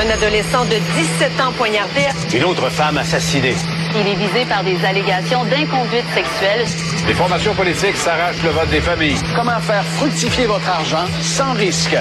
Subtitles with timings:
[0.00, 0.76] Un adolescent de
[1.20, 2.00] 17 ans poignardé.
[2.34, 3.54] Une autre femme assassinée.
[3.94, 6.64] Il est visé par des allégations d'inconduite sexuelle.
[7.06, 9.18] Les formations politiques s'arrachent le vote des familles.
[9.36, 11.94] Comment faire fructifier votre argent sans risque?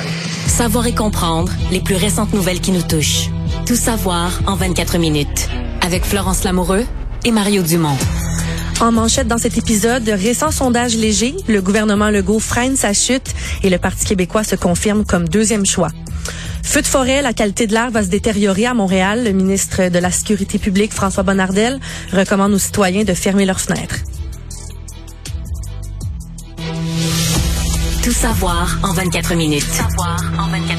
[0.48, 3.32] Savoir et comprendre les plus récentes nouvelles qui nous touchent.
[3.66, 5.50] Tout savoir en 24 minutes.
[5.82, 6.86] Avec Florence Lamoureux
[7.26, 7.98] et Mario Dumont.
[8.80, 13.70] En manchette dans cet épisode, récent sondage léger, le gouvernement Legault freine sa chute et
[13.70, 15.90] le Parti québécois se confirme comme deuxième choix.
[16.64, 19.24] Feu de forêt, la qualité de l'air va se détériorer à Montréal.
[19.24, 21.80] Le ministre de la Sécurité publique, François Bonnardel,
[22.12, 24.00] recommande aux citoyens de fermer leurs fenêtres.
[28.04, 29.64] Tout savoir en 24 minutes.
[29.64, 30.79] Savoir en 24 minutes.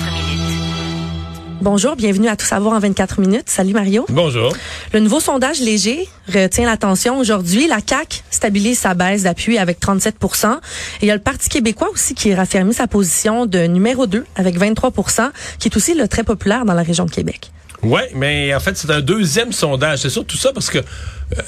[1.62, 3.50] Bonjour, bienvenue à Tout savoir en 24 minutes.
[3.50, 4.06] Salut Mario.
[4.08, 4.56] Bonjour.
[4.94, 7.68] Le nouveau sondage léger retient l'attention aujourd'hui.
[7.68, 10.56] La CAQ stabilise sa baisse d'appui avec 37% Et
[11.02, 14.58] il y a le Parti québécois aussi qui raffermi sa position de numéro 2 avec
[14.58, 15.28] 23%
[15.58, 17.50] qui est aussi le très populaire dans la région de Québec.
[17.82, 19.98] Oui, mais en fait, c'est un deuxième sondage.
[19.98, 21.42] C'est surtout ça parce que euh,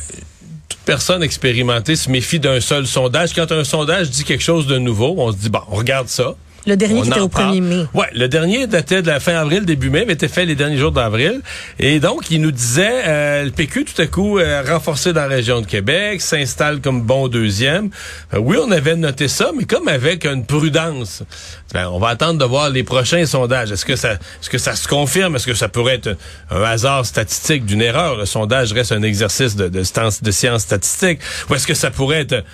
[0.68, 3.32] toute personne expérimentée se méfie d'un seul sondage.
[3.32, 6.34] Quand un sondage dit quelque chose de nouveau, on se dit, bon, on regarde ça.
[6.66, 7.54] Le dernier On qui était au parle.
[7.56, 7.86] 1er mai.
[7.92, 10.76] Ouais, le dernier datait de la fin avril, début mai, mais était fait les derniers
[10.78, 11.40] jours d'avril.
[11.80, 15.26] Et donc, il nous disait, euh, le PQ, tout à coup, euh, renforcé dans la
[15.26, 17.90] région de Québec, s'installe comme bon deuxième.
[18.32, 21.24] Euh, oui, on avait noté ça, mais comme avec une prudence.
[21.74, 23.72] Ben, on va attendre de voir les prochains sondages.
[23.72, 25.34] Est-ce que ça, est-ce que ça se confirme?
[25.36, 26.16] Est-ce que ça pourrait être
[26.50, 28.16] un hasard statistique d'une erreur?
[28.16, 31.18] Le sondage reste un exercice de, de, science- de statistiques.
[31.50, 32.44] Ou est-ce que ça pourrait être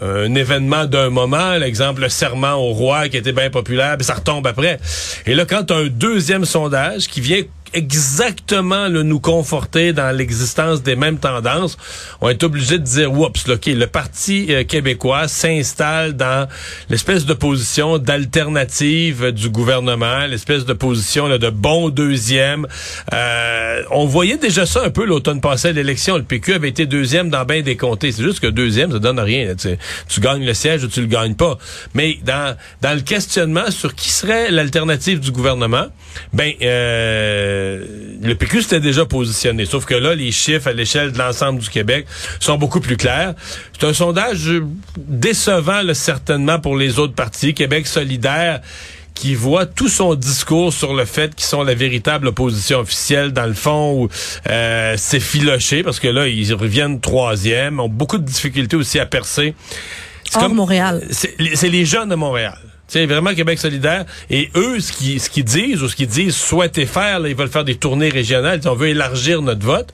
[0.00, 4.14] un événement d'un moment, l'exemple le serment au roi qui était bien populaire, puis ça
[4.14, 4.78] retombe après.
[5.26, 7.42] Et là, quand as un deuxième sondage qui vient
[7.74, 11.76] exactement là, nous conforter dans l'existence des mêmes tendances,
[12.20, 16.48] on est obligé de dire, oups, OK, le Parti euh, québécois s'installe dans
[16.88, 22.66] l'espèce de position d'alternative du gouvernement, l'espèce de position là, de bon deuxième.
[23.12, 26.16] Euh, on voyait déjà ça un peu l'automne passé à l'élection.
[26.16, 28.12] Le PQ avait été deuxième dans bien des comtés.
[28.12, 29.46] C'est juste que deuxième, ça donne rien.
[29.46, 29.54] là.
[29.54, 29.76] Tu,
[30.08, 31.58] tu gagnes le siège ou tu le gagnes pas.
[31.94, 35.86] Mais dans, dans le questionnement sur qui serait l'alternative du gouvernement,
[36.32, 37.63] ben euh,
[38.22, 39.66] le PQ s'était déjà positionné.
[39.66, 42.06] Sauf que là, les chiffres à l'échelle de l'ensemble du Québec
[42.40, 43.34] sont beaucoup plus clairs.
[43.78, 44.64] C'est un sondage euh,
[44.96, 47.54] décevant, là, certainement, pour les autres partis.
[47.54, 48.60] Québec solidaire
[49.14, 53.46] qui voit tout son discours sur le fait qu'ils sont la véritable opposition officielle dans
[53.46, 54.08] le fond où
[54.50, 59.06] euh, c'est filoché parce que là ils reviennent troisième ont beaucoup de difficultés aussi à
[59.06, 59.54] percer
[60.28, 61.06] C'est Montréal.
[61.10, 64.04] c'est les jeunes de Montréal c'est vraiment Québec solidaire.
[64.30, 67.48] Et eux, ce qu'ils ce qu'ils disent ou ce qu'ils disent souhaiter faire, ils veulent
[67.48, 68.60] faire des tournées régionales.
[68.66, 69.92] On veut élargir notre vote.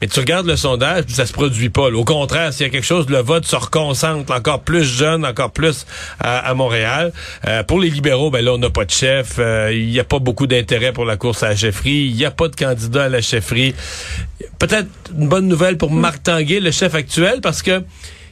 [0.00, 1.88] Mais tu regardes le sondage, ça se produit pas.
[1.88, 5.52] Au contraire, s'il y a quelque chose, le vote se reconcentre encore plus jeune, encore
[5.52, 5.86] plus
[6.20, 7.14] à, à Montréal.
[7.46, 9.36] Euh, pour les libéraux, ben là, on n'a pas de chef.
[9.38, 12.08] Euh, Il n'y a pas beaucoup d'intérêt pour la course à la chefferie.
[12.10, 13.74] Il n'y a pas de candidat à la chefferie.
[14.58, 14.88] Peut-être
[15.18, 17.82] une bonne nouvelle pour Marc Tanguay, le chef actuel, parce que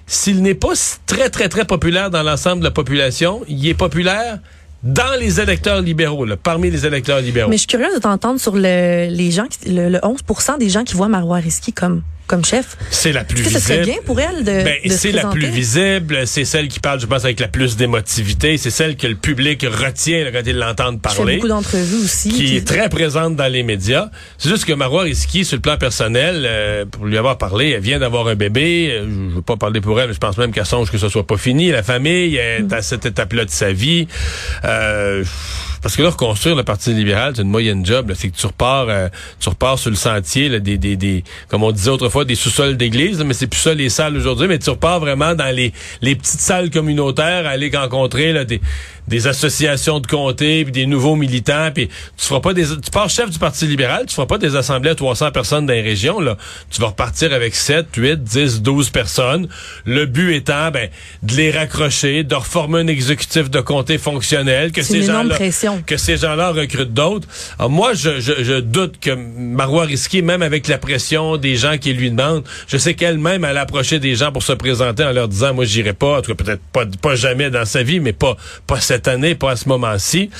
[0.06, 0.72] s'il n'est pas
[1.06, 4.38] très, très, très populaire dans l'ensemble de la population, il est populaire
[4.82, 7.48] dans les électeurs libéraux, parmi les électeurs libéraux.
[7.48, 10.20] Mais je suis curieuse de t'entendre sur le, les gens, qui- le, le 11
[10.58, 12.76] des gens qui voient Marois Risky comme, comme chef.
[12.90, 13.84] C'est la plus visible.
[13.84, 17.06] bien pour elle de, Ben, de c'est la plus visible, c'est celle qui parle, je
[17.06, 21.08] pense, avec la plus d'émotivité, c'est celle que le public retient quand ils l'entendent Qui
[21.10, 21.34] fait parler.
[21.36, 22.28] beaucoup d'entrevues aussi.
[22.30, 24.08] qui qui- est très présente dans les médias.
[24.38, 27.80] C'est juste que Marois Risky, sur le plan personnel, euh, pour lui avoir parlé, elle
[27.82, 28.88] vient d'avoir un bébé.
[28.92, 30.98] Euh, Je ne veux pas parler pour elle, mais je pense même qu'elle songe que
[30.98, 31.70] ce soit pas fini.
[31.70, 34.06] La famille est à cette étape-là de sa vie.
[34.64, 35.24] Euh,
[35.82, 38.12] parce que là, reconstruire le Parti libéral, c'est une moyenne job.
[38.16, 39.08] C'est que tu repars, euh,
[39.38, 42.76] tu repars sur le sentier là, des, des, des, comme on disait autrefois, des sous-sols
[42.76, 44.48] d'église, mais c'est plus ça les salles aujourd'hui.
[44.48, 48.60] Mais tu repars vraiment dans les, les petites salles communautaires, aller rencontrer là, des,
[49.08, 53.10] des associations de comté, puis des nouveaux militants, puis tu feras pas des, tu pars
[53.10, 56.20] chef du Parti libéral, tu feras pas des assemblées à 300 personnes dans les régions,
[56.20, 56.36] là.
[56.70, 59.48] Tu vas repartir avec 7, 8, 10, 12 personnes.
[59.84, 60.88] Le but étant, ben,
[61.22, 65.36] de les raccrocher, de reformer un exécutif de comté fonctionnel, que ces gens-là,
[65.86, 67.28] que ces gens-là recrutent d'autres.
[67.68, 71.92] Moi, je, je, je doute que Marois Risky, même avec la pression des gens qui
[71.92, 75.28] lui demandent, je sais qu'elle-même, elle a approché des gens pour se présenter en leur
[75.28, 78.12] disant, moi, j'irai pas, en tout cas, peut-être pas, pas jamais dans sa vie, mais
[78.12, 78.36] pas,
[78.66, 80.30] pas cette année, pas à ce moment-ci.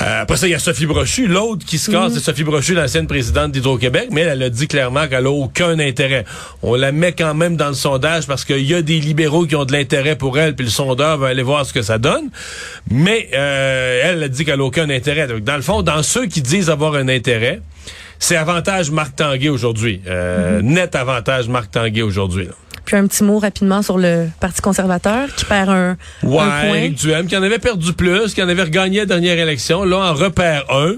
[0.00, 1.26] Euh, après ça, il y a Sophie Brochu.
[1.26, 4.68] L'autre qui se casse, c'est Sophie Brochu, l'ancienne présidente d'Hydro-Québec, mais elle, elle a dit
[4.68, 6.24] clairement qu'elle a aucun intérêt.
[6.62, 9.56] On la met quand même dans le sondage parce qu'il y a des libéraux qui
[9.56, 12.30] ont de l'intérêt pour elle, puis le sondeur va aller voir ce que ça donne.
[12.90, 15.26] Mais euh, elle a dit qu'elle a aucun intérêt.
[15.26, 17.60] Donc, dans le fond, dans ceux qui disent avoir un intérêt,
[18.18, 20.00] c'est avantage Marc Tanguay aujourd'hui.
[20.06, 22.48] Euh, Net avantage Marc Tanguay aujourd'hui.
[22.84, 22.86] Là.
[22.86, 26.70] Puis un petit mot rapidement sur le Parti conservateur qui perd un, un point.
[26.70, 29.98] Ouais, Duhem, qui en avait perdu plus, qui en avait regagné la dernière élection, là,
[29.98, 30.94] en repère un.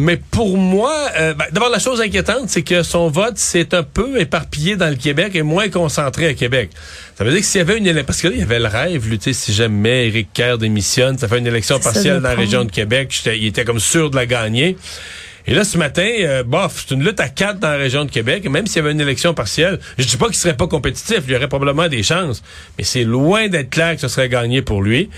[0.00, 3.82] Mais pour moi, euh, ben, d'abord la chose inquiétante, c'est que son vote s'est un
[3.82, 6.70] peu éparpillé dans le Québec et moins concentré à Québec.
[7.16, 9.08] Ça veut dire que s'il y avait une élection, parce qu'il y avait le rêve,
[9.08, 12.70] lutter si jamais Éric Kerr démissionne, ça fait une élection partielle dans la région de
[12.70, 14.76] Québec, il était comme sûr de la gagner.
[15.46, 18.10] Et là, ce matin, euh, bof, c'est une lutte à quatre dans la région de
[18.10, 18.48] Québec.
[18.48, 21.32] Même s'il y avait une élection partielle, je dis pas qu'il serait pas compétitif, il
[21.32, 22.42] y aurait probablement des chances.
[22.76, 25.08] Mais c'est loin d'être clair que ce serait gagné pour lui.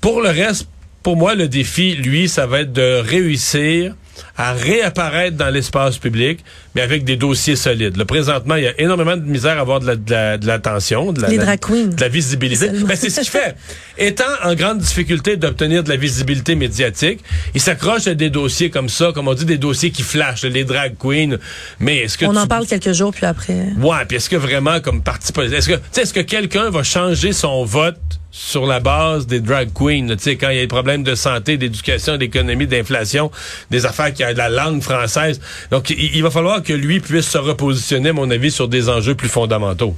[0.00, 0.68] Pour le reste,
[1.02, 3.94] pour moi, le défi, lui, ça va être de réussir
[4.36, 6.40] à réapparaître dans l'espace public,
[6.74, 7.96] mais avec des dossiers solides.
[7.96, 11.36] Le présentement, il y a énormément de misère à avoir de l'attention, de, la, de,
[11.36, 12.68] la, de la visibilité.
[12.68, 13.56] Ben, c'est ce qu'il fait.
[13.98, 17.20] Étant en grande difficulté d'obtenir de la visibilité médiatique,
[17.54, 20.64] il s'accroche à des dossiers comme ça, comme on dit, des dossiers qui flashent, les
[20.64, 21.36] drag queens.
[21.78, 23.66] Mais est-ce que on en parle quelques jours puis après.
[23.78, 27.32] Ouais, puis est-ce que vraiment comme parti politique, est-ce que, est-ce que quelqu'un va changer
[27.32, 27.98] son vote
[28.32, 31.14] sur la base des drag queens, tu sais, quand il y a des problèmes de
[31.14, 33.30] santé, d'éducation, d'économie, d'inflation,
[33.70, 35.38] des affaires qui a de la langue française.
[35.70, 39.14] Donc, il, va falloir que lui puisse se repositionner, à mon avis, sur des enjeux
[39.14, 39.94] plus fondamentaux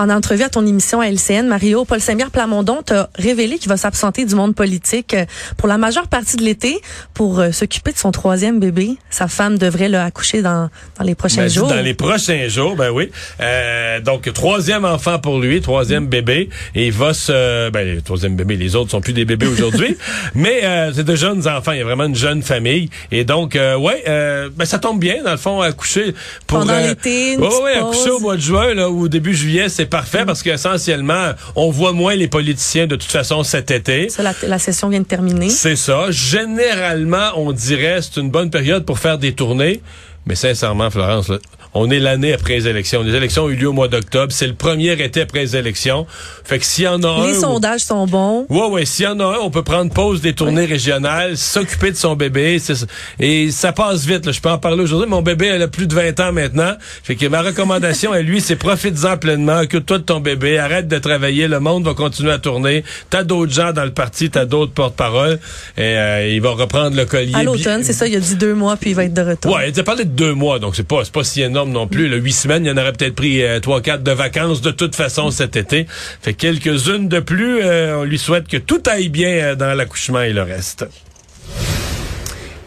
[0.00, 3.76] en entrevue à ton émission à LCN, Mario, Paul Saint-Pierre Plamondon t'a révélé qu'il va
[3.76, 5.26] s'absenter du monde politique euh,
[5.58, 6.80] pour la majeure partie de l'été
[7.12, 8.96] pour euh, s'occuper de son troisième bébé.
[9.10, 11.68] Sa femme devrait le accoucher dans, dans les prochains ben, jours.
[11.68, 13.10] Dans les prochains jours, ben oui.
[13.42, 16.48] Euh, donc, troisième enfant pour lui, troisième bébé.
[16.74, 17.68] Et il va se...
[17.68, 19.98] Ben, troisième bébé, les autres sont plus des bébés aujourd'hui.
[20.34, 21.72] mais euh, c'est de jeunes enfants.
[21.72, 22.88] Il y a vraiment une jeune famille.
[23.12, 26.14] Et donc, ouais, ben, ça tombe bien, dans le fond, accoucher
[26.46, 26.60] pour...
[26.60, 29.89] Pendant l'été, Oui, ouais, accoucher au mois de juin là, ou au début juillet, c'est
[29.90, 34.08] parfait parce qu'essentiellement, on voit moins les politiciens de toute façon cet été.
[34.08, 35.50] Ça, la, la, session vient de terminer.
[35.50, 36.10] C'est ça.
[36.10, 39.82] Généralement, on dirait c'est une bonne période pour faire des tournées.
[40.26, 41.38] Mais sincèrement, Florence, là,
[41.72, 43.02] on est l'année après les élections.
[43.02, 44.32] Les élections ont eu lieu au mois d'octobre.
[44.32, 46.04] C'est le premier été après les élections.
[46.44, 47.26] Fait que s'il y en a un...
[47.28, 48.44] Les sondages sont bons.
[48.48, 48.84] Ouais, ouais.
[48.84, 52.16] S'il y en a un, on peut prendre pause des tournées régionales, s'occuper de son
[52.16, 52.60] bébé.
[53.20, 54.26] Et ça passe vite.
[54.26, 54.32] Là.
[54.32, 55.08] Je peux en parler aujourd'hui.
[55.08, 56.74] Mon bébé, elle a plus de 20 ans maintenant.
[57.04, 59.60] Fait que ma recommandation à lui, c'est profite-en pleinement.
[59.60, 60.58] Occupe-toi de ton bébé.
[60.58, 61.46] Arrête de travailler.
[61.46, 62.82] Le monde va continuer à tourner.
[63.10, 64.28] T'as d'autres gens dans le parti.
[64.28, 65.38] T'as d'autres porte-parole.
[65.78, 67.34] Et euh, il va reprendre le collier.
[67.36, 68.08] À l'automne, c'est ça.
[68.08, 69.54] Il a dit deux mois, puis il va être de retour.
[69.54, 70.58] Ouais, il a parlé de deux mois.
[70.58, 72.08] Donc, c'est pas, pas si énorme non plus.
[72.08, 74.70] Le huit semaines, il y en aurait peut-être pris euh, trois, quatre de vacances de
[74.70, 75.86] toute façon cet été.
[76.22, 77.60] Fait quelques-unes de plus.
[77.62, 80.86] Euh, on lui souhaite que tout aille bien euh, dans l'accouchement et le reste.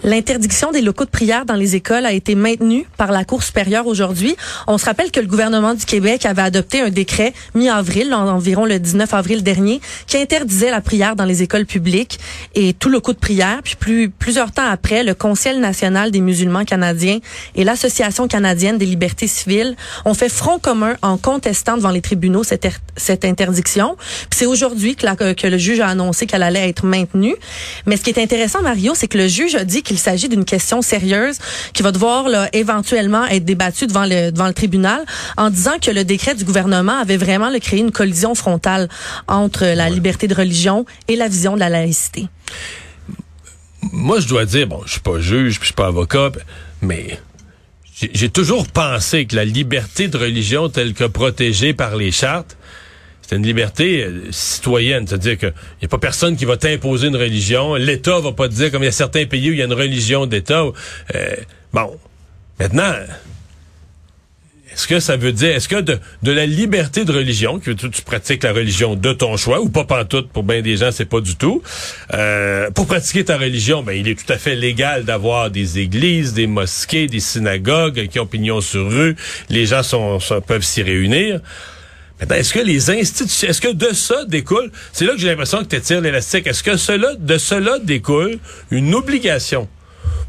[0.06, 3.88] L'interdiction des locaux de prière dans les écoles a été maintenue par la Cour supérieure
[3.88, 4.36] aujourd'hui.
[4.68, 8.80] On se rappelle que le gouvernement du Québec avait adopté un décret mi-avril, environ le
[8.80, 12.20] 19 avril dernier, qui interdisait la prière dans les écoles publiques
[12.54, 13.62] et tout locaux de prière.
[13.64, 17.20] Puis plus, plusieurs temps après, le Conseil national des musulmans canadiens
[17.56, 22.44] et l'Association canadienne des libertés civiles ont fait front commun en contestant devant les tribunaux
[22.44, 22.68] cette,
[22.98, 23.96] cette interdiction.
[24.30, 27.36] Puis c'est aujourd'hui que, que le juge a annoncé qu'elle allait être maintenue.
[27.86, 30.28] Mais ce qui est intéressant, Mario, c'est que le juge a dit qu'il il s'agit
[30.28, 31.38] d'une question sérieuse
[31.74, 35.06] qui va devoir là, éventuellement être débattue devant le, devant le tribunal
[35.38, 38.90] en disant que le décret du gouvernement avait vraiment créé une collision frontale
[39.28, 42.28] entre la liberté de religion et la vision de la laïcité.
[43.92, 46.32] Moi, je dois dire, bon, je suis pas juge, je suis pas avocat,
[46.82, 47.20] mais
[47.96, 52.58] j'ai toujours pensé que la liberté de religion telle que protégée par les chartes,
[53.28, 57.16] c'est une liberté euh, citoyenne, c'est-à-dire qu'il n'y a pas personne qui va t'imposer une
[57.16, 57.76] religion.
[57.76, 59.66] L'État va pas te dire, comme il y a certains pays où il y a
[59.66, 60.66] une religion d'État.
[61.16, 61.36] Euh,
[61.72, 61.98] bon,
[62.60, 62.94] maintenant,
[64.74, 68.44] est-ce que ça veut dire, est-ce que de, la liberté de religion, que tu, pratiques
[68.44, 71.36] la religion de ton choix, ou pas pantoute, pour bien des gens, c'est pas du
[71.36, 71.62] tout,
[72.14, 76.34] euh, pour pratiquer ta religion, ben, il est tout à fait légal d'avoir des églises,
[76.34, 79.16] des mosquées, des synagogues qui ont pignon sur rue,
[79.50, 81.40] les gens sont peuvent s'y réunir
[82.32, 85.76] est-ce que les institutions, est-ce que de ça découle, c'est là que j'ai l'impression que
[85.76, 88.40] tu tires l'élastique, est-ce que cela, de cela découle
[88.72, 89.68] une obligation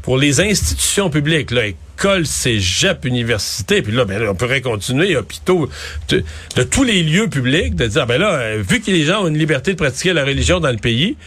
[0.01, 5.67] pour les institutions publiques, là, écoles, cégep, universités, puis là, ben, on pourrait continuer, hôpitaux,
[6.09, 6.23] de,
[6.55, 9.27] de, tous les lieux publics, de dire, ben là, euh, vu que les gens ont
[9.27, 11.17] une liberté de pratiquer la religion dans le pays,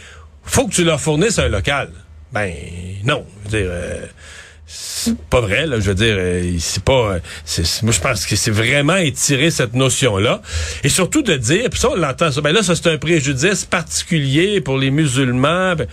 [0.43, 1.89] faut que tu leur fournisses un local.
[2.31, 2.53] Ben,
[3.03, 3.25] non.
[3.45, 4.05] Je veux dire, euh,
[4.71, 7.19] c'est pas vrai là je veux dire euh, c'est pas euh,
[7.81, 10.43] moi je pense que c'est vraiment étirer cette notion là
[10.83, 13.65] et surtout de dire puis ça on l'entend ça ben là ça c'est un préjudice
[13.65, 15.87] particulier pour les musulmans ben,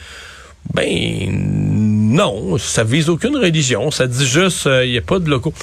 [0.74, 3.92] ben non, ça vise aucune religion.
[3.92, 5.54] Ça dit juste, il euh, n'y a pas de locaux.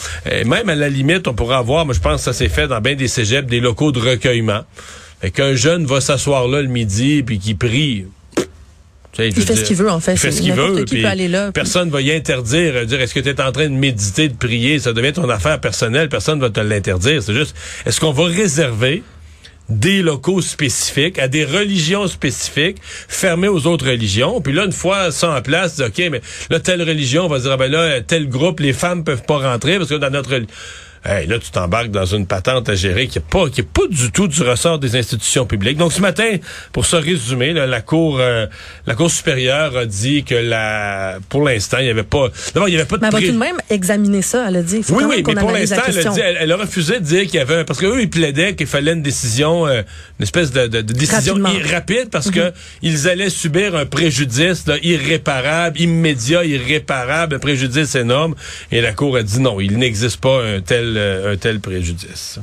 [0.46, 2.79] même à la limite, on pourrait avoir, moi je pense que ça s'est fait dans
[2.79, 4.62] bien des cégeps, des locaux de recueillement.
[5.20, 8.05] Fait qu'un jeune va s'asseoir là le midi puis qui prie
[9.20, 10.13] il fait ce qu'il veut, en fait.
[10.13, 10.84] Il fait ce qu'il veut.
[10.86, 13.51] Qui peut aller là, personne va y interdire, euh, dire est-ce que tu es en
[13.51, 17.22] train de méditer, de prier, ça devient ton affaire personnelle, personne va te l'interdire.
[17.22, 17.55] C'est juste,
[17.86, 19.03] est-ce qu'on va réserver
[19.70, 24.41] des locaux spécifiques, à des religions spécifiques, fermés aux autres religions?
[24.41, 27.51] Puis là, une fois ça en place, OK, mais là, telle religion, on va dire,
[27.51, 30.41] ah ben là, tel groupe, les femmes peuvent pas rentrer parce que dans notre
[31.05, 33.88] Hey, là, tu t'embarques dans une patente à gérer qui n'est pas, qui est pas
[33.89, 35.77] du tout du ressort des institutions publiques.
[35.77, 36.38] Donc, ce matin,
[36.72, 38.48] pour se résumer, la cour, euh,
[38.88, 42.74] la cour supérieure a dit que la, pour l'instant, il n'y avait pas, d'abord, il
[42.74, 43.01] y avait pas de.
[43.01, 44.81] Mais elle va tout de même examiner ça, elle a dit.
[44.89, 47.39] oui, oui, mais pour l'instant, elle a dit, elle, a refusé de dire qu'il y
[47.39, 49.81] avait, parce qu'eux, ils plaidaient qu'il fallait une décision, euh,
[50.19, 51.36] une espèce de, de, de décision
[51.72, 52.53] rapide parce que mhm.
[52.81, 58.36] ils allaient subir un préjudice là, irréparable, immédiat, irréparable, un préjudice énorme.
[58.72, 62.39] Et la cour a dit non, il n'existe pas un tel un tel préjudice.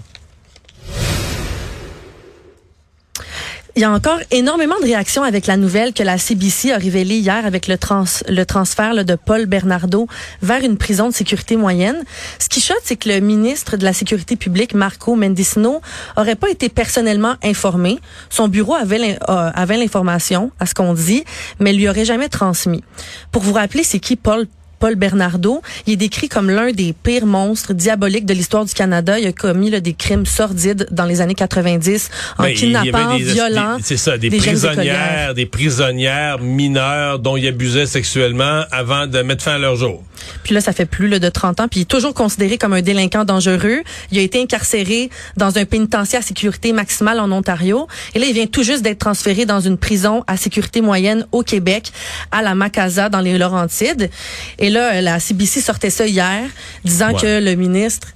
[3.77, 7.19] Il y a encore énormément de réactions avec la nouvelle que la CBC a révélée
[7.19, 10.09] hier avec le, trans, le transfert de Paul Bernardo
[10.43, 12.03] vers une prison de sécurité moyenne.
[12.41, 15.81] Ce qui choque, c'est que le ministre de la Sécurité publique, Marco Mendicino,
[16.17, 18.01] aurait pas été personnellement informé.
[18.29, 21.25] Son bureau avait euh, l'information, à ce qu'on dit,
[21.61, 22.83] mais lui aurait jamais transmis.
[23.31, 24.47] Pour vous rappeler, c'est qui Paul
[24.81, 25.63] Paul Bernardo.
[25.87, 29.19] Il est décrit comme l'un des pires monstres diaboliques de l'histoire du Canada.
[29.19, 33.77] Il a commis des crimes sordides dans les années 90 en ben, kidnappant, violant.
[33.83, 39.53] C'est ça, des, prisonnières, des prisonnières mineures dont il abusait sexuellement avant de mettre fin
[39.53, 40.03] à leur jour.
[40.43, 41.69] Puis là, ça fait plus de 30 ans.
[41.69, 43.83] Puis il est toujours considéré comme un délinquant dangereux.
[44.11, 47.87] Il a été incarcéré dans un pénitencier à sécurité maximale en Ontario.
[48.15, 51.43] Et là, il vient tout juste d'être transféré dans une prison à sécurité moyenne au
[51.43, 51.93] Québec,
[52.31, 54.11] à la Macasa, dans les Laurentides.
[54.59, 56.43] Et là, la CBC sortait ça hier,
[56.85, 58.09] disant que le ministre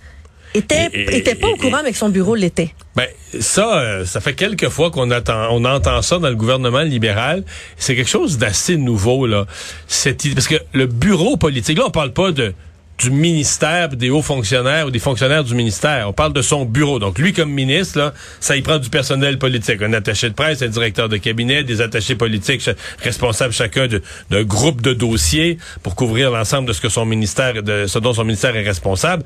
[0.55, 2.75] était était pas au courant, mais que son bureau l'était.
[2.97, 3.09] Ben
[3.41, 7.45] ça, euh, ça fait quelques fois qu'on attend, on entend ça dans le gouvernement libéral.
[7.77, 9.47] C'est quelque chose d'assez nouveau là.
[9.89, 12.55] Cette, parce que le bureau politique, là, on parle pas de
[12.99, 16.09] du ministère, des hauts fonctionnaires ou des fonctionnaires du ministère.
[16.09, 16.99] On parle de son bureau.
[16.99, 19.83] Donc lui, comme ministre, ça y prend du personnel politique.
[19.83, 22.69] Un attaché de presse, un directeur de cabinet, des attachés politiques
[23.03, 23.89] responsables chacun
[24.31, 28.15] d'un groupe de dossiers pour couvrir l'ensemble de ce que son ministère, de ce dont
[28.15, 29.25] son ministère est responsable.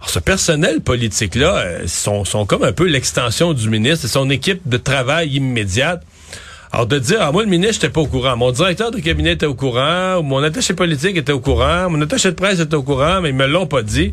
[0.00, 4.28] Alors, ce personnel politique-là euh, sont, sont comme un peu l'extension du ministre et son
[4.28, 6.02] équipe de travail immédiate.
[6.74, 8.36] Alors de dire, ah, moi le ministre, j'étais pas au courant.
[8.36, 12.02] Mon directeur de cabinet était au courant, ou mon attaché politique était au courant, mon
[12.02, 14.12] attaché de presse était au courant, mais ils me l'ont pas dit.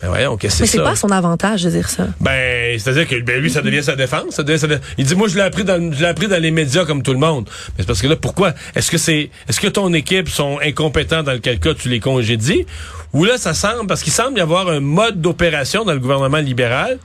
[0.00, 0.82] Ben voyons, qu'est-ce que c'est ça?
[0.84, 2.06] Mais c'est pas son avantage de dire ça.
[2.18, 4.36] Ben, c'est-à-dire que ben, lui, ça devient sa défense.
[4.36, 6.50] Ça devient, ça Il dit, moi, je l'ai appris dans, je l'ai appris dans les
[6.50, 7.44] médias comme tout le monde.
[7.76, 8.54] Mais c'est parce que là, pourquoi?
[8.74, 12.64] Est-ce que c'est, est-ce que ton équipe sont incompétents dans lequel cas tu les congédies?
[13.12, 16.38] Ou là, ça semble, parce qu'il semble y avoir un mode d'opération dans le gouvernement
[16.38, 16.98] libéral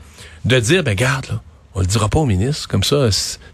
[0.46, 1.41] de dire, ben, garde, là
[1.77, 2.67] on le dira pas au ministre.
[2.67, 3.10] Comme ça,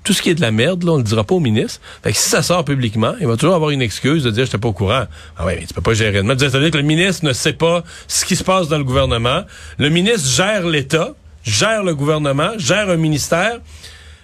[0.06, 1.82] tout ce qui est de la merde, là, on le dira pas au ministre.
[2.04, 4.58] Fait que si ça sort publiquement, il va toujours avoir une excuse de dire j'étais
[4.58, 5.04] pas au courant.
[5.38, 6.40] Ah ouais, mais tu peux pas gérer de mal.
[6.40, 9.44] C'est-à-dire que le ministre ne sait pas ce qui se passe dans le gouvernement.
[9.78, 13.60] Le ministre gère l'État, gère le gouvernement, gère un ministère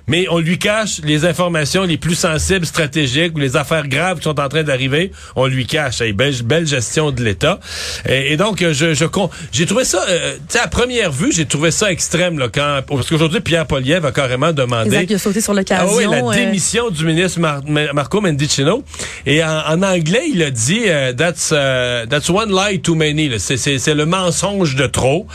[0.10, 4.24] mais on lui cache les informations les plus sensibles, stratégiques ou les affaires graves qui
[4.24, 5.12] sont en train d'arriver.
[5.36, 6.02] On lui cache.
[6.12, 7.60] belle, gestion de l'État.
[8.08, 9.06] Et, donc, je, je
[9.52, 12.82] j'ai trouvé ça, euh, tu sais, à première vue, j'ai trouvé ça extrême là, quand
[12.88, 14.88] parce qu'aujourd'hui Pierre Poliev a carrément demandé.
[14.88, 15.88] Exact, il a sauté sur l'occasion.
[15.90, 18.84] Ah oui, la démission du ministre Marco Mendicino.
[19.26, 23.30] Et en, anglais, il a dit euh, that's uh, that's one lie too many.
[23.40, 25.28] C'est le mensonge de trop.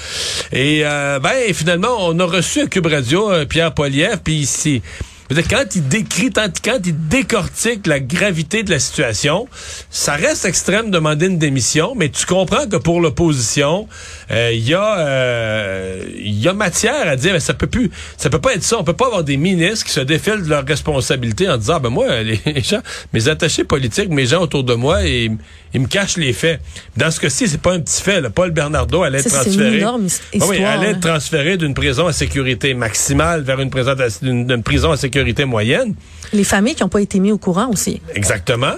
[0.52, 4.83] Et euh, ben finalement, on a reçu à Cube Radio Pierre Poliev, puis si
[5.31, 9.49] quand il décrit, quand il décortique la gravité de la situation,
[9.90, 13.88] ça reste extrême de demander une démission, mais tu comprends que pour l'opposition,
[14.31, 18.31] euh, il y a euh, y a matière à dire, mais ça peut plus, ça
[18.31, 18.78] peut pas être ça.
[18.78, 21.90] On peut pas avoir des ministres qui se défilent de leurs responsabilités en disant, ben
[21.90, 22.81] moi, les gens,
[23.12, 25.31] mes attachés politiques, mes gens autour de moi, et
[25.75, 26.61] ils me cachent les faits.
[26.97, 28.21] Dans ce cas-ci, c'est pas un petit fait.
[28.21, 28.31] Là.
[28.31, 29.69] Paul Bernardo allait être transféré.
[29.69, 33.90] Une énorme histoire, oui, allait être transféré d'une prison à sécurité maximale vers une prison,
[33.99, 35.13] à, une, prison à sécurité
[35.44, 35.94] moyenne.
[36.33, 38.00] Les familles qui n'ont pas été mises au courant aussi.
[38.14, 38.75] Exactement.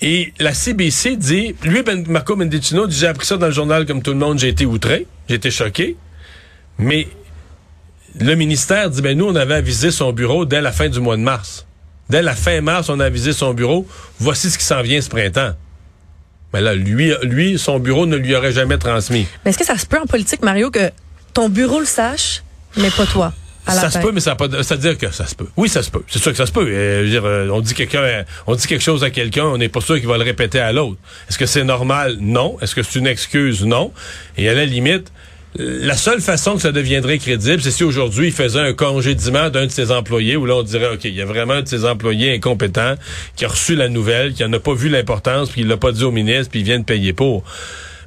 [0.00, 3.84] Et la CBC dit, lui, ben, Marco Mendicino dit, j'ai appris ça dans le journal
[3.84, 5.96] comme tout le monde, j'ai été outré, j'ai été choqué.
[6.78, 7.08] Mais
[8.18, 11.16] le ministère dit, ben nous, on avait avisé son bureau dès la fin du mois
[11.16, 11.66] de mars.
[12.08, 13.86] Dès la fin mars, on a avisé son bureau.
[14.18, 15.52] Voici ce qui s'en vient ce printemps.
[16.54, 19.26] Mais là, lui, lui, son bureau ne lui aurait jamais transmis.
[19.44, 20.90] Mais est-ce que ça se peut en politique, Mario, que
[21.34, 22.42] ton bureau le sache,
[22.76, 23.34] mais pas toi?
[23.68, 24.48] Ça se peut, mais ça pas.
[24.62, 25.48] C'est-à-dire que ça se peut.
[25.56, 26.02] Oui, ça se peut.
[26.08, 26.66] C'est sûr que ça se peut.
[26.68, 29.80] Euh, dire, euh, on dit quelqu'un, on dit quelque chose à quelqu'un, on n'est pas
[29.80, 30.98] sûr qu'il va le répéter à l'autre.
[31.28, 32.16] Est-ce que c'est normal?
[32.20, 32.58] Non.
[32.60, 33.64] Est-ce que c'est une excuse?
[33.64, 33.92] Non.
[34.36, 35.12] Et à la limite,
[35.56, 39.66] la seule façon que ça deviendrait crédible, c'est si aujourd'hui il faisait un congédiement d'un
[39.66, 41.84] de ses employés, où là on dirait, OK, il y a vraiment un de ses
[41.84, 42.94] employés incompétents
[43.34, 45.92] qui a reçu la nouvelle, qui en a pas vu l'importance, puis il l'a pas
[45.92, 47.44] dit au ministre, puis il vient de payer pour.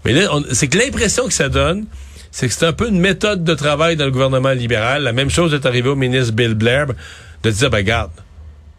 [0.05, 1.85] Mais là, c'est que l'impression que ça donne,
[2.31, 5.03] c'est que c'est un peu une méthode de travail dans le gouvernement libéral.
[5.03, 6.87] La même chose est arrivée au ministre Bill Blair,
[7.43, 8.11] de dire, ben, regarde,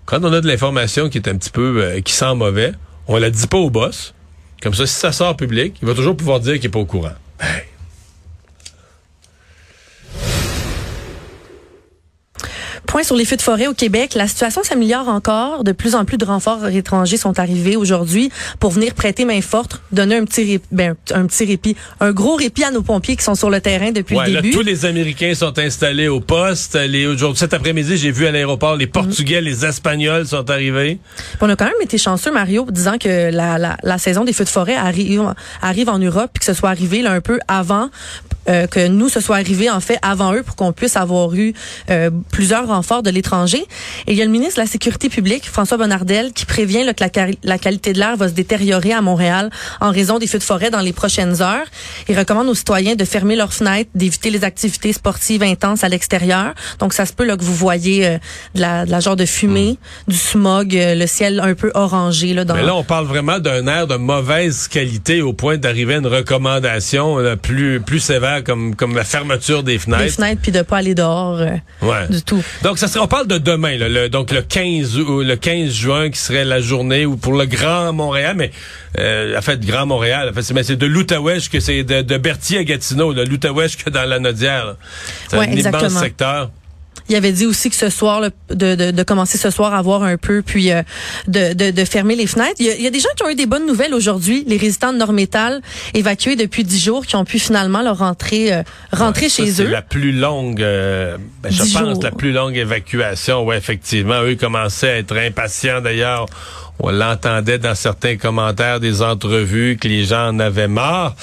[0.06, 2.72] quand on a de l'information qui est un petit peu, euh, qui sent mauvais,
[3.06, 4.14] on la dit pas au boss.
[4.62, 6.86] Comme ça, si ça sort public, il va toujours pouvoir dire qu'il est pas au
[6.86, 7.14] courant.
[12.92, 14.12] Point sur les feux de forêt au Québec.
[14.14, 15.64] La situation s'améliore encore.
[15.64, 18.30] De plus en plus de renforts étrangers sont arrivés aujourd'hui
[18.60, 22.36] pour venir prêter main forte, donner un petit, répit, ben, un petit répit, un gros
[22.36, 24.54] répit à nos pompiers qui sont sur le terrain depuis Ouais, le là, début.
[24.54, 26.74] tous les Américains sont installés au poste.
[26.74, 30.98] Les, aujourd'hui, cet après-midi, j'ai vu à l'aéroport, les Portugais, les Espagnols sont arrivés.
[31.16, 34.34] Puis On a quand même été chanceux, Mario, disant que la, la, la saison des
[34.34, 35.32] feux de forêt arrive,
[35.62, 37.88] arrive en Europe, puis que ce soit arrivé là, un peu avant,
[38.50, 41.54] euh, que nous, ce soit arrivé en fait avant eux pour qu'on puisse avoir eu
[41.88, 43.64] euh, plusieurs renforts de l'étranger.
[44.06, 46.92] Et il y a le ministre de la Sécurité publique, François Bonnardel, qui prévient là,
[46.94, 50.38] que la, la qualité de l'air va se détériorer à Montréal en raison des feux
[50.38, 51.64] de forêt dans les prochaines heures.
[52.08, 56.54] Il recommande aux citoyens de fermer leurs fenêtres, d'éviter les activités sportives intenses à l'extérieur.
[56.80, 58.18] Donc, ça se peut là, que vous voyez euh,
[58.54, 62.34] de, la, de la genre de fumée, du smog, euh, le ciel un peu orangé.
[62.34, 62.54] Là, dans...
[62.54, 66.06] Mais là, on parle vraiment d'un air de mauvaise qualité au point d'arriver à une
[66.06, 70.02] recommandation là, plus, plus sévère comme, comme la fermeture des fenêtres.
[70.02, 71.50] les fenêtres puis de pas aller dehors euh,
[71.82, 72.08] Ouais.
[72.10, 72.42] du tout.
[72.62, 75.70] Donc, ça serait, on parle de demain, là, le, donc le 15, ou le 15
[75.72, 78.50] juin qui serait la journée où pour le Grand Montréal, mais
[78.98, 82.02] euh, en fait, Grand Montréal, en fait, c'est, mais c'est de l'Outaouais que c'est de,
[82.02, 84.76] de Berthier à Gatineau, l'Outaouais que dans la Nodière.
[85.28, 86.00] C'est Ouais, un immense exactement.
[86.00, 86.50] secteur.
[87.08, 89.82] Il avait dit aussi que ce soir, là, de, de, de commencer ce soir à
[89.82, 90.82] voir un peu, puis euh,
[91.28, 92.56] de, de, de fermer les fenêtres.
[92.58, 94.44] Il y, a, il y a des gens qui ont eu des bonnes nouvelles aujourd'hui.
[94.46, 95.60] Les résidents de Nord-Métal,
[95.94, 99.50] évacués depuis dix jours, qui ont pu finalement leur rentrer, euh, rentrer Ouais, ça, chez
[99.52, 99.68] c'est eux.
[99.68, 102.02] la plus longue, euh, ben, je pense, jours.
[102.02, 103.44] la plus longue évacuation.
[103.44, 106.26] Ouais, effectivement, eux commençaient à être impatients d'ailleurs.
[106.84, 111.14] On l'entendait dans certains commentaires des entrevues que les gens en avaient marre.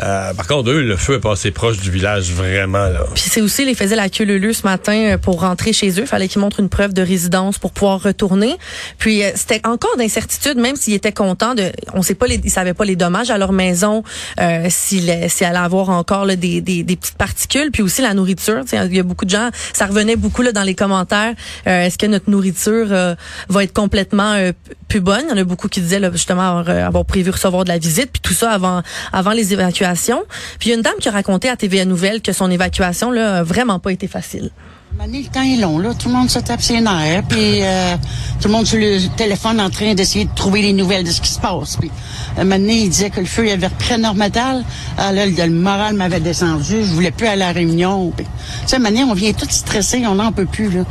[0.00, 3.00] Euh, par contre, eux, le feu est passé proche du village vraiment là.
[3.14, 6.04] Puis c'est aussi, les faisaient la queue ce matin euh, pour rentrer chez eux.
[6.04, 8.56] Fallait qu'ils montrent une preuve de résidence pour pouvoir retourner.
[8.98, 12.50] Puis euh, c'était encore d'incertitude, même s'ils étaient contents de, on sait pas, les, ils
[12.50, 14.04] savaient pas les dommages à leur maison,
[14.38, 18.64] euh, s'il allait avoir encore là, des, des, des petites particules, puis aussi la nourriture.
[18.70, 21.32] Il y a beaucoup de gens, ça revenait beaucoup là dans les commentaires.
[21.66, 23.14] euh, Est-ce que notre nourriture euh,
[23.48, 24.50] va être complètement
[24.88, 27.68] plus Il y en a beaucoup qui disaient justement avoir, euh, avoir prévu recevoir de
[27.68, 30.22] la visite, puis tout ça avant avant les évacuations.
[30.58, 33.10] Puis il y a une dame qui a raconté à TVA Nouvelle que son évacuation
[33.10, 34.50] là a vraiment pas été facile.
[34.98, 35.92] Mané, le temps est long, là.
[35.92, 37.96] Tout le monde se tape ses nerfs, puis euh,
[38.40, 41.20] tout le monde sur le téléphone en train d'essayer de trouver les nouvelles de ce
[41.20, 41.76] qui se passe.
[41.76, 41.90] Puis,
[42.38, 44.64] donné, il disait que le feu il avait repris à Normetal.
[44.96, 46.82] Ah, là, le, moral m'avait descendu.
[46.82, 48.10] Je voulais plus aller à la réunion.
[48.16, 50.84] Puis, tu sais, donné, on vient tout stressé, on n'en peut plus, là.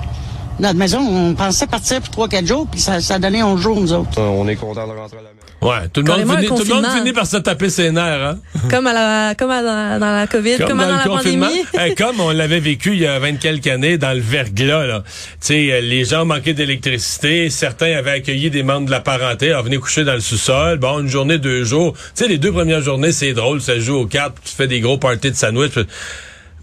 [0.59, 3.79] Notre maison, on pensait partir pour trois, quatre jours, puis ça, ça donnait 11 jours,
[3.81, 4.19] nous autres.
[4.19, 5.35] On est content de rentrer à la maison.
[5.61, 8.37] Ouais, tout le, monde finit, tout le monde finit par se taper ses nerfs, hein?
[8.69, 11.47] comme à la comme à la- dans la Covid, comme, dans dans, le la confinement.
[11.47, 11.65] pandémie.
[11.73, 15.03] Hey, comme on l'avait vécu il y a 20 quelques années dans le verglas, là.
[15.05, 17.49] Tu sais, euh, les gens manquaient d'électricité.
[17.49, 19.49] Certains avaient accueilli des membres de la parenté.
[19.51, 20.77] Alors, venaient coucher dans le sous-sol.
[20.77, 21.93] Bon, une journée, deux jours.
[21.93, 23.59] Tu sais, les deux premières journées, c'est drôle.
[23.61, 24.35] Ça joue aux cartes.
[24.43, 25.71] Tu fais des gros parties de sandwich.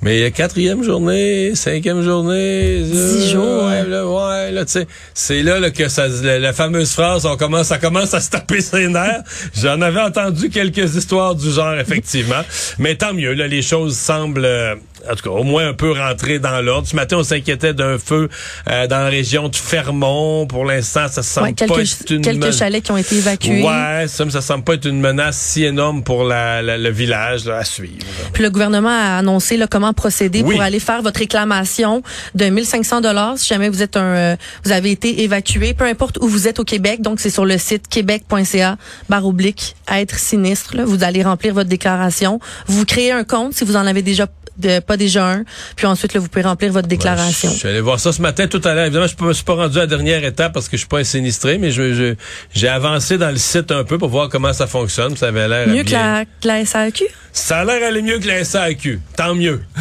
[0.05, 5.61] Mais quatrième journée, cinquième journée, Dix jours, ouais, là, ouais, là, tu sais, c'est là,
[5.61, 8.89] là, que ça, la, la fameuse phrase, on commence, ça commence à se taper ses
[8.89, 9.23] nerfs.
[9.55, 12.43] J'en avais entendu quelques histoires du genre, effectivement.
[12.81, 14.75] Mais tant mieux, là, les choses semblent, euh,
[15.11, 16.87] en tout cas, au moins un peu rentrer dans l'ordre.
[16.89, 18.29] Ce matin, on s'inquiétait d'un feu
[18.69, 20.47] euh, dans la région de Fermont.
[20.47, 23.63] Pour l'instant, ça semble Ouais, pas être une quelques chalets qui ont été évacués.
[23.63, 27.45] Ouais, ça, ça semble pas être une menace si énorme pour la, la- le village
[27.47, 28.05] là, à suivre.
[28.33, 30.55] Puis le gouvernement a annoncé là, comment procéder Oui.
[30.55, 32.03] pour aller faire votre réclamation
[32.35, 36.19] de 1500 dollars si jamais vous êtes un euh, vous avez été évacué, peu importe
[36.21, 37.01] où vous êtes au Québec.
[37.03, 38.77] Donc c'est sur le site québec.ca
[39.09, 40.77] barre oblique être sinistre.
[40.77, 40.85] là.
[40.85, 42.41] Vous allez remplir votre déclaration.
[42.67, 44.27] Vous créez un compte si vous en avez déjà
[44.59, 45.45] de, pas déjà un.
[45.77, 47.51] Puis ensuite là, vous pouvez remplir votre déclaration.
[47.51, 48.85] Je suis allé voir ça ce matin tout à l'heure.
[48.87, 50.99] Évidemment, je ne suis pas rendu à la dernière étape parce que je suis pas
[50.99, 52.15] un sinistré, mais je, je-
[52.55, 55.17] j'ai avancé dans le site un peu pour voir comment ça fonctionne.
[55.17, 57.05] Ça avait l'air Mieux que la, que la SAQ.
[57.33, 59.01] Ça a l'air aller mieux que la SAQ.
[59.17, 59.63] Tant mieux.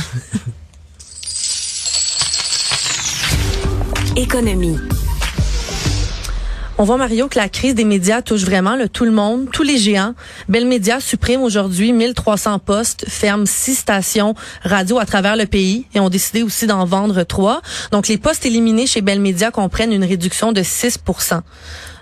[4.15, 4.77] Économie.
[6.81, 9.61] On voit, Mario, que la crise des médias touche vraiment le tout le monde, tous
[9.61, 10.15] les géants.
[10.49, 15.99] Bell Media supprime aujourd'hui 1300 postes, ferme six stations radio à travers le pays et
[15.99, 17.61] ont décidé aussi d'en vendre trois.
[17.91, 20.97] Donc, les postes éliminés chez Bell Media comprennent une réduction de 6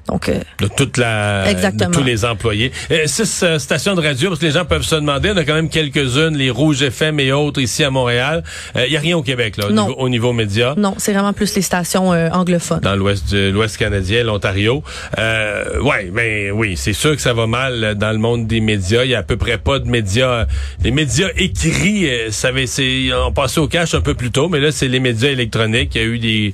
[0.10, 1.90] Donc, euh, de toute la, Exactement.
[1.90, 2.72] de tous les employés.
[2.92, 5.44] Euh, six euh, stations de radio, parce que les gens peuvent se demander, on a
[5.44, 8.44] quand même quelques-unes, les Rouges FM et autres ici à Montréal.
[8.76, 10.74] Il y a rien au Québec là, au niveau, au niveau média.
[10.78, 12.80] non, c'est vraiment plus les stations euh, anglophones.
[12.82, 14.84] Dans l'ouest l'ouest canadien, l'Ontario.
[15.18, 18.62] Euh, ouais, mais oui, c'est sûr que ça va mal euh, dans le monde des
[18.62, 19.04] médias.
[19.04, 20.46] Il y a à peu près pas de médias.
[20.84, 24.50] Les médias écrits, euh, ça avait, c'est, on passait au cash un peu plus tôt,
[24.50, 25.96] mais là, c'est les médias électroniques.
[25.96, 26.54] Il y a eu des,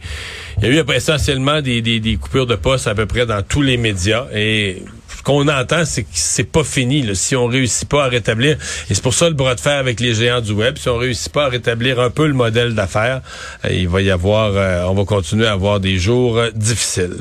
[0.61, 3.41] il y a eu essentiellement des, des, des coupures de poste à peu près dans
[3.47, 4.25] tous les médias.
[4.33, 4.83] Et
[5.17, 7.15] ce qu'on entend, c'est que c'est pas fini.
[7.15, 8.57] Si on réussit pas à rétablir,
[8.89, 10.77] et c'est pour ça le bras de fer avec les géants du web.
[10.77, 13.21] Si on réussit pas à rétablir un peu le modèle d'affaires,
[13.65, 17.19] euh, il va y avoir, euh, on va continuer à avoir des jours euh, difficiles.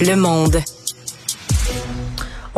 [0.00, 0.62] Le monde.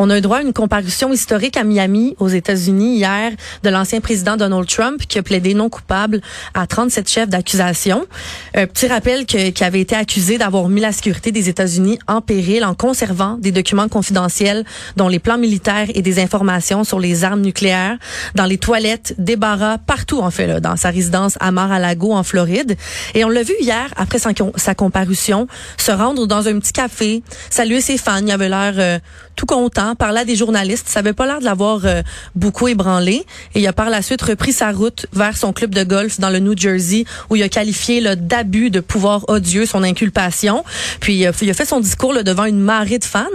[0.01, 3.33] On a eu droit à une comparution historique à Miami, aux États-Unis, hier,
[3.63, 6.21] de l'ancien président Donald Trump, qui a plaidé non coupable
[6.53, 8.07] à 37 chefs d'accusation.
[8.55, 12.21] Un petit rappel que, qui avait été accusé d'avoir mis la sécurité des États-Unis en
[12.21, 14.63] péril en conservant des documents confidentiels,
[14.95, 17.97] dont les plans militaires et des informations sur les armes nucléaires,
[18.35, 22.23] dans les toilettes, des barras, partout en fait, là, dans sa résidence à Mar-a-Lago, en
[22.23, 22.77] Floride.
[23.15, 27.81] Et on l'a vu hier, après sa, comparution, se rendre dans un petit café, saluer
[27.81, 28.21] ses fans.
[28.21, 28.99] Il avait l'air euh,
[29.35, 30.87] tout content, parler à des journalistes.
[30.87, 32.01] Ça avait pas l'air de l'avoir euh,
[32.35, 33.25] beaucoup ébranlé.
[33.55, 36.29] Et il a par la suite repris sa route vers son club de golf dans
[36.29, 40.63] le New Jersey, où il a qualifié d'abus de pouvoir odieux son inculpation.
[40.99, 43.25] Puis euh, il a fait son discours là, devant une marée de fans.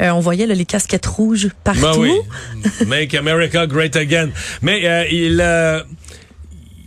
[0.00, 1.80] Euh, on voyait là, les casquettes rouges partout.
[1.80, 2.12] Ben oui.
[2.86, 4.30] Make America Great Again.
[4.62, 5.40] Mais il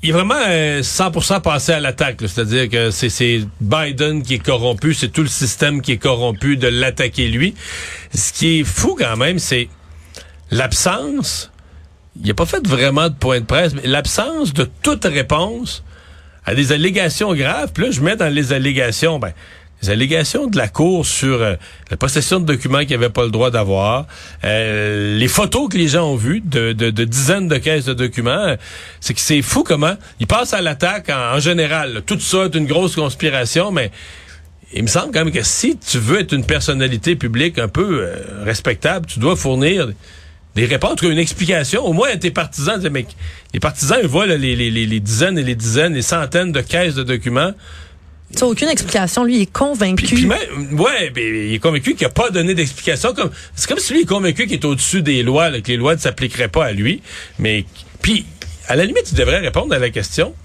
[0.01, 2.17] il est vraiment euh, 100% passé à l'attaque.
[2.21, 6.67] C'est-à-dire que c'est Biden qui est corrompu, c'est tout le système qui est corrompu de
[6.67, 7.53] l'attaquer lui.
[8.13, 9.67] Ce qui est fou quand même, c'est
[10.51, 11.51] l'absence.
[12.21, 15.83] Il a pas fait vraiment de point de presse, mais l'absence de toute réponse
[16.45, 17.71] à des allégations graves.
[17.73, 19.33] Puis là, je mets dans les allégations, ben,
[19.81, 21.55] les allégations de la Cour sur euh,
[21.89, 24.07] la possession de documents qu'il avait pas le droit d'avoir,
[24.43, 28.55] euh, les photos que les gens ont vues de, dizaines de caisses de documents,
[28.99, 31.93] c'est que c'est fou comment ils passent à l'attaque en, général.
[31.93, 32.01] là.
[32.01, 33.91] Tout ça est une grosse conspiration, mais
[34.73, 38.01] il me semble quand même que si tu veux être une personnalité publique un peu
[38.01, 39.89] euh, respectable, tu dois fournir
[40.55, 42.81] des réponses, une explication, au moins tes partisans.
[42.91, 43.05] Mais
[43.53, 46.61] les partisans, ils voient les, les, les, les dizaines et les dizaines, les centaines de
[46.61, 47.53] caisses de documents.
[48.35, 49.23] Tu aucune explication.
[49.23, 50.05] Lui, il est convaincu.
[50.05, 53.13] Puis, puis ouais, ben, il est convaincu qu'il n'a pas donné d'explication.
[53.13, 55.77] Comme, c'est comme si lui est convaincu qu'il est au-dessus des lois, là, que les
[55.77, 57.01] lois ne s'appliqueraient pas à lui.
[57.39, 57.65] Mais,
[58.01, 58.25] puis,
[58.67, 60.35] à la limite, il devrait répondre à la question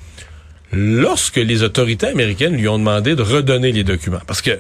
[0.73, 4.23] lorsque les autorités américaines lui ont demandé de redonner les documents.
[4.27, 4.59] Parce que,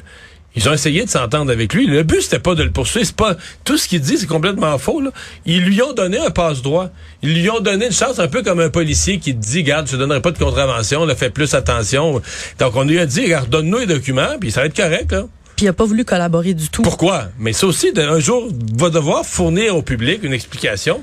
[0.57, 1.87] ils ont essayé de s'entendre avec lui.
[1.87, 3.07] Le but, c'était pas de le poursuivre.
[3.07, 5.11] C'est pas, tout ce qu'il dit, c'est complètement faux, là.
[5.47, 6.91] Ils lui ont donné un passe-droit.
[7.23, 9.93] Ils lui ont donné une chance, un peu comme un policier qui dit, garde, je
[9.93, 12.23] te donnerai pas de contravention, là, fais plus attention.
[12.59, 15.25] Donc, on lui a dit, regarde, donne-nous les documents, puis ça va être correct, là.
[15.57, 16.83] Puis il a pas voulu collaborer du tout.
[16.83, 17.29] Pourquoi?
[17.39, 21.03] Mais ça aussi, un jour, va devoir fournir au public une explication.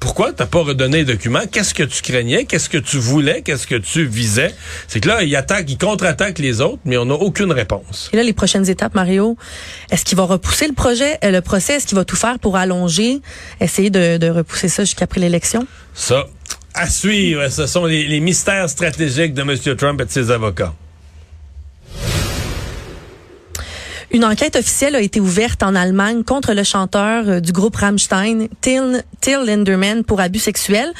[0.00, 1.46] Pourquoi t'as pas redonné les documents?
[1.52, 2.46] Qu'est-ce que tu craignais?
[2.46, 3.42] Qu'est-ce que tu voulais?
[3.42, 4.54] Qu'est-ce que tu visais?
[4.88, 8.08] C'est que là, il attaque, il contre-attaque les autres, mais on n'a aucune réponse.
[8.14, 9.36] Et là, les prochaines étapes, Mario,
[9.90, 11.74] est-ce qu'il va repousser le projet, euh, le procès?
[11.74, 13.20] Est-ce qu'il va tout faire pour allonger,
[13.60, 15.66] essayer de, de repousser ça jusqu'après l'élection?
[15.92, 16.26] Ça,
[16.72, 19.76] à suivre, ce sont les, les mystères stratégiques de M.
[19.76, 20.72] Trump et de ses avocats.
[24.12, 28.48] Une enquête officielle a été ouverte en Allemagne contre le chanteur euh, du groupe Rammstein,
[28.60, 30.92] Till, Till Linderman, pour abus sexuels.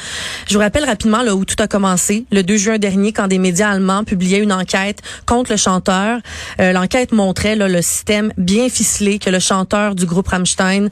[0.47, 3.37] Je vous rappelle rapidement là où tout a commencé, le 2 juin dernier, quand des
[3.37, 6.19] médias allemands publiaient une enquête contre le chanteur.
[6.61, 10.87] Euh, L'enquête montrait là, le système bien ficelé que le chanteur du groupe Rammstein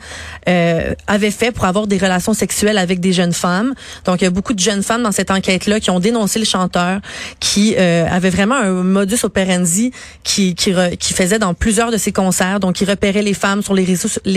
[0.49, 3.73] euh, avait fait pour avoir des relations sexuelles avec des jeunes femmes.
[4.03, 6.45] Donc, il y a beaucoup de jeunes femmes dans cette enquête-là qui ont dénoncé le
[6.45, 6.99] chanteur,
[7.39, 9.93] qui euh, avait vraiment un modus operandi
[10.25, 12.59] qui, qui, qui faisait dans plusieurs de ses concerts.
[12.59, 13.85] Donc, il repérait les femmes sur les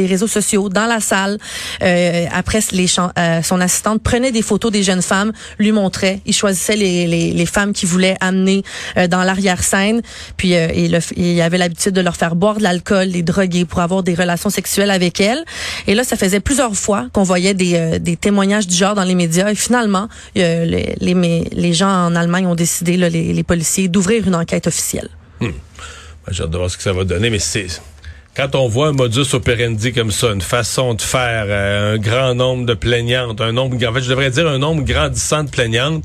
[0.07, 1.39] réseaux, sociaux, dans la salle.
[1.83, 2.61] Euh, après,
[3.19, 6.21] euh, son assistante prenait des photos des jeunes femmes, lui montrait.
[6.27, 8.63] Il choisissait les, femmes qu'il voulait amener
[8.97, 10.01] euh, dans l'arrière-scène.
[10.37, 10.69] Puis, euh,
[11.17, 14.51] il, avait l'habitude de leur faire boire de l'alcool, les droguer pour avoir des relations
[14.51, 15.45] sexuelles avec elles.
[15.87, 19.51] Et là, ça faisait plusieurs fois qu'on voyait des, témoignages du genre dans les médias.
[19.51, 25.09] Et finalement, les, gens en Allemagne ont décidé, les, policiers, d'ouvrir une enquête officielle.
[25.41, 25.53] Ben,
[26.31, 27.67] J'ai hâte de voir ce que ça va donner, mais c'est
[28.37, 32.35] quand on voit un modus operandi comme ça, une façon de faire, euh, un grand
[32.35, 36.03] nombre de plaignantes, un nombre, en fait, je devrais dire un nombre grandissant de plaignantes,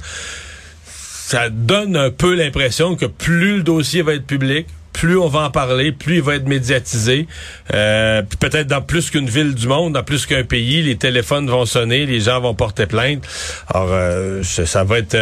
[0.83, 5.41] ça donne un peu l'impression que plus le dossier va être public, plus on va
[5.41, 7.27] en parler, plus il va être médiatisé.
[7.73, 11.49] Euh, puis peut-être dans plus qu'une ville du monde, dans plus qu'un pays, les téléphones
[11.49, 13.23] vont sonner, les gens vont porter plainte.
[13.67, 15.15] Alors, euh, ça ça va être...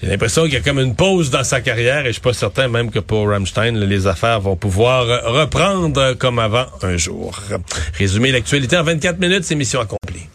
[0.00, 2.32] J'ai l'impression qu'il y a comme une pause dans sa carrière et je suis pas
[2.32, 7.40] certain même que pour Rammstein, les affaires vont pouvoir reprendre comme avant un jour.
[7.94, 10.28] Résumer l'actualité en 24 minutes, c'est mission accomplie.